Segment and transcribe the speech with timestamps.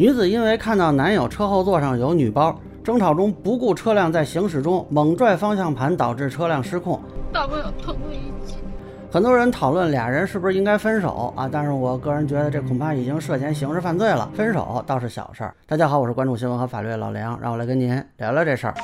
[0.00, 6.98] 女子因为看到男友车后座上有女包，争吵中不顾车辆在行驶中，猛拽方向盘，导致车辆失控。
[7.30, 8.56] 大不了同归于尽。
[9.12, 11.46] 很多人讨论俩人是不是应该分手啊？
[11.52, 15.54] 但是我个人觉得这恐怕已经涉嫌刑事犯罪了，分手倒是小事儿。
[15.66, 18.74] 大家好，我是关注新闻和法律的老梁，让我来跟您聊聊这事儿。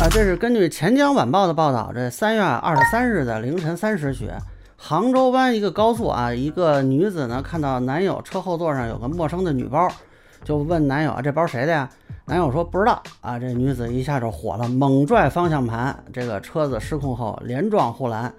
[0.00, 4.28] 啊，这是根据钱江晚报的报道，这三月二十三日的凌晨三时许，
[4.82, 9.86] 杭州湾一个高速啊，一个女子呢看到男友车后座上有个陌生的女包，
[10.42, 11.88] 就问男友啊，这包谁的呀？
[12.24, 18.32] 男友说不知道啊，这女子一下就火了，猛拽方向盘，这个车子失控后连撞护栏。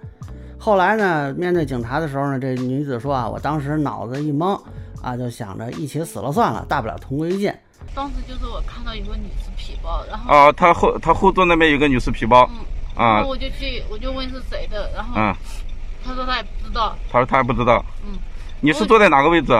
[0.58, 4.60] 后来呢，面对警察的时候呢，这女子说啊，我当时脑子一懵
[5.00, 7.54] 啊，就想着一起死了算了，大不了同归于尽。
[7.94, 12.58] 当时就是我看到一个女士皮包，然后啊，他后他后座那边有个女士皮包，嗯，
[12.96, 15.34] 然啊后我就去，我就问是谁的，然后嗯，
[16.04, 18.18] 他说他也不知道，他说他也不知道，嗯，
[18.60, 19.52] 你是坐在哪个位置？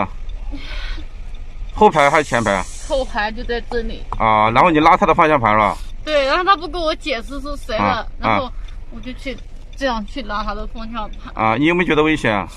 [1.73, 2.63] 后排还是前排？
[2.87, 8.51] 后排就在这里，啊，然后你拉他的方向盘了，对，然后他不跟我解释是谁啊的，然后
[8.91, 9.35] 我就去
[9.75, 12.47] 这样去拉他的方向盘，啊，你有没有觉得危险啊？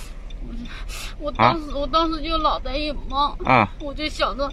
[1.19, 3.69] 我当时、我当时就脑袋一懵，啊。
[3.81, 4.45] 我就想着，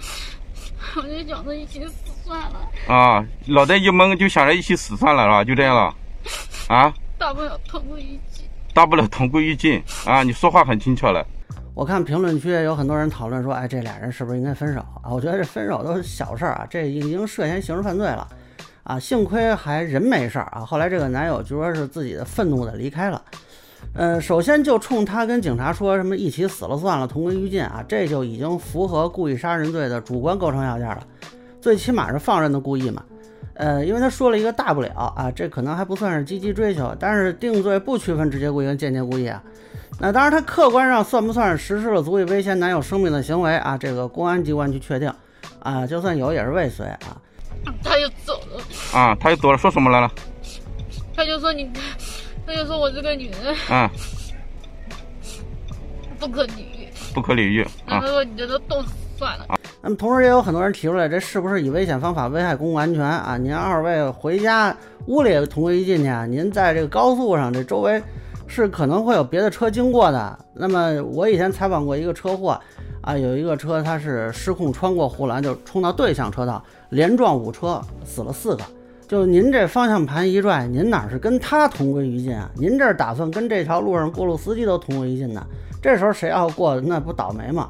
[0.96, 5.44] 我就想着一起死算了，啊，脑袋一懵就想着一起死算了，是吧？
[5.44, 5.94] 就这样了，
[6.70, 8.33] 啊，大不了同归于尽。
[8.74, 10.24] 大不了同归于尽啊！
[10.24, 11.24] 你说话很轻巧了，
[11.76, 15.12] 我看评论区有很多人讨论说，哎，这俩人是不是应该分手啊？
[15.12, 18.28] 我觉得这分手都是小事儿啊，这已经涉嫌刑事犯罪了
[18.84, 19.00] 啊！
[19.00, 20.62] 幸亏还人没事儿啊。
[20.62, 23.22] 后来这个男友就说是自己的愤怒的离开了。
[23.94, 31.06] 呃，首先就冲他跟警察说什么一起死了算了，同归于尽啊，这就已经符合故意杀人罪的主观构成要件了，
[31.62, 33.04] 最起码是放任的故意嘛。
[33.56, 39.42] 呃，因为他说了一个大不了啊，这可能还不算是积极追求，但是定罪不区分直接故意跟间接故意啊。
[40.00, 43.78] 那当然，他客观上算不算是实施了足以威胁男友生命的行为啊？
[43.78, 45.14] 这个公安机关去确定
[45.60, 47.22] 啊，就算有也是未遂啊。
[47.84, 50.12] 他就走了，啊，他又走了，说什么来了？
[51.16, 51.70] 他就说你，
[52.48, 53.90] 他就说我这个女人啊，
[56.20, 59.46] 不可理喻，不可理喻啊然后他说你这都冻死算了。
[59.86, 63.36] 那么同时也有很多人提出来，这是不是以危险方法危害公共安全啊？
[63.36, 64.74] 您二位回家
[65.08, 66.26] 屋里也同归于尽去啊？
[66.26, 68.02] 您在这个高速上，这周围
[68.48, 70.40] 是可能会有别的车经过的。
[70.54, 72.58] 那么我以前采访过一个车祸
[73.02, 78.64] 啊，有一个车它是失控穿过护栏，就冲到对向车道，连撞五车，死了四个。
[79.06, 82.50] 就您这方向盘一拽，您哪是跟他同归于尽啊？
[82.56, 85.46] 您这打算跟这条路上过路司机都同归于尽呢？
[85.82, 87.70] 这时候谁要过，那不倒霉吗？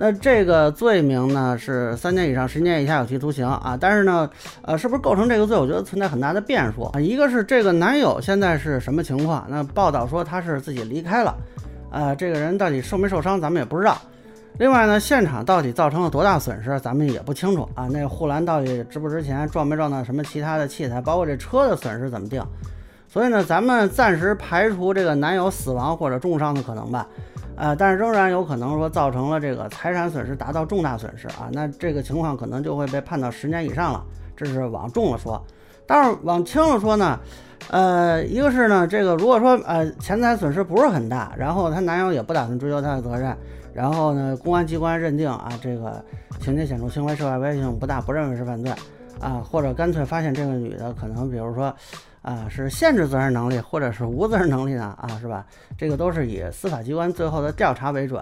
[0.00, 4.30] 那这个罪名呢是三年以上十年以下有期徒刑啊，但是呢，
[4.62, 5.58] 呃，是不是构成这个罪？
[5.58, 7.00] 我觉得存在很大的变数啊。
[7.00, 9.44] 一个是这个男友现在是什么情况？
[9.48, 11.36] 那报道说他是自己离开了，
[11.90, 13.98] 呃，这个人到底受没受伤咱们也不知道。
[14.56, 17.88] 另外呢，现场到底造成了多大损失，咱们也不清楚啊。
[17.90, 22.40] 那护栏到底值不值钱，撞没撞到什么其他的器材，包括这车的损失怎么定？
[23.08, 27.04] 所以呢，咱们暂时排除这个男友死亡或者重伤的可能吧。
[27.58, 34.04] 呃，但是仍然有可能说造成了这个财产损失达到重大损失啊，那这个情况可能就会被判到十年以上了，
[34.36, 35.42] 这是往重了说。
[35.84, 37.18] 但是往轻了说呢，
[37.70, 43.36] 呃，一个是呢，这个如果说呃钱财损失不是很大，然后她男友也不打算追究她的责任，
[43.74, 46.00] 然后呢，公安机关认定啊这个
[46.38, 48.72] 情节显著轻微，涉外危险性不大，不认为是犯罪
[49.20, 51.74] 啊，或者干脆发现这个女的可能比如说。
[52.20, 54.94] 啊，是限制责任能力，或者是无责任能力呢？
[55.00, 55.46] 啊，是吧？
[55.78, 58.20] 这个都是以司法机关最后的调查为准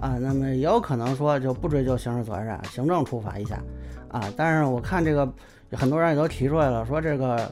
[0.00, 0.16] 啊。
[0.18, 3.60] 那么也有可能说就不追究刑事责任，行政处罚一下
[4.08, 4.22] 啊。
[4.36, 5.30] 但是我看这个
[5.72, 7.50] 很多人也都提出来了，说这个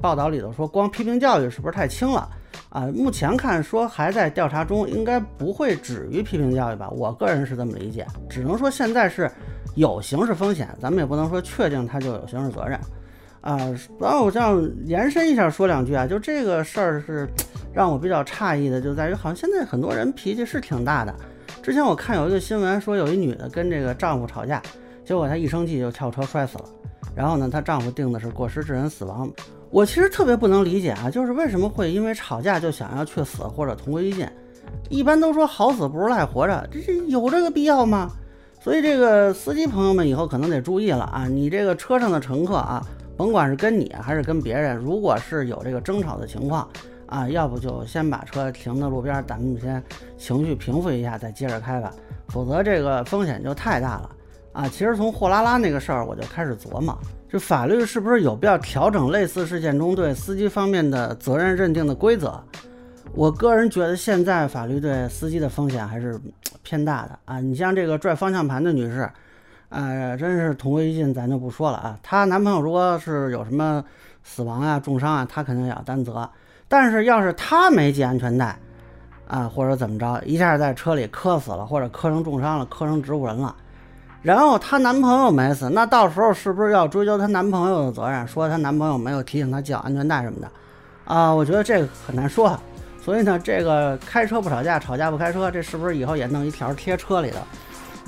[0.00, 2.30] 报道里头说光批评教育是不是太轻了
[2.68, 2.86] 啊？
[2.94, 6.88] 目前看说还在调查中，应该不会止于批评教育吧？
[6.90, 9.30] 我个人是这么理解，只能说现在是
[9.74, 12.78] 有刑事风险，咱们也不能说确定他就有刑事责任。
[13.40, 13.58] 啊，
[13.98, 17.28] 然后我这样延伸一下说两句啊，就这个事儿是
[17.74, 21.12] 让我比较诧异的，就在于好像现在很多人脾气是挺大的。
[21.60, 24.62] 之前我看有一个新闻说，有一女的跟这个丈夫吵架，
[25.04, 26.64] 结果她一生气就跳车摔死了。
[27.16, 29.28] 然后呢，她丈夫定的是过失致人死亡。
[29.72, 34.28] 我其实特别不能理解啊，就是为什么会因为吵架就想要去死或者同归于尽？
[34.90, 38.10] 一般都说好死不如赖活着，这这有这个必要吗？
[38.60, 42.86] 所以这个司机朋友们以后可能得注意了啊，你这个车上的乘客啊。
[43.14, 46.66] 甭管是跟你还是跟别人，如果是有这个争吵的情况
[47.06, 49.82] 啊，要不就先把车停在路边，咱们先
[50.16, 51.92] 情绪平复一下，再接着开吧。
[52.28, 54.10] 否则这个风险就太大了
[54.52, 54.68] 啊！
[54.68, 56.98] 其实从货拉拉那个事儿，我就开始琢磨，
[57.32, 62.38] 这法律是不是有必要调整类似事件中对司机方面的责任认定的规则
[63.14, 66.20] 我个人觉得现在法律对司机的风险还是
[66.62, 67.40] 偏大的啊。
[67.40, 69.10] 你像这个拽方向盘的女士，
[69.70, 71.98] 呃，真是同归于尽，咱就不说了啊。
[72.02, 73.82] 她男朋友如果是有什么
[74.22, 76.28] 死亡啊、重伤啊，她肯定也要担责。
[76.68, 78.58] 但是要是她没系安全带
[79.26, 83.56] 啊，或者怎么着，一下在车里磕死了，或者磕成重伤了，磕成植物人了，
[84.22, 88.26] 然后她男朋友没死，那到时候是不是要追究她男朋友的责任？
[88.26, 90.48] 说她男朋友没有提醒她系好安全带什么的
[91.04, 91.30] 啊？
[91.32, 92.58] 我觉得这个很难说。
[93.04, 97.38] 所以呢，这个开车不吵架，吵架不开车，这是不是以后也弄一条贴车里头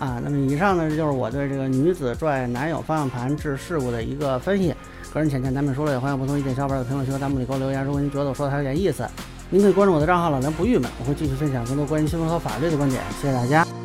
[0.05, 0.20] 啊？
[0.22, 4.72] 那么以上呢，就是我对这个女子拽男友方向盘致事故的一个分析。
[5.12, 7.84] 个人浅见难免说了，也欢迎不同意见小伙伴在评论区和弹幕里给我留言。
[7.84, 9.05] 如果您觉得我说的还有点意思，
[9.50, 13.02] 您可以关注我的账号老梁不郁闷，我会继续分享更多关于新闻和法律的观点。
[13.20, 13.83] 谢谢大家。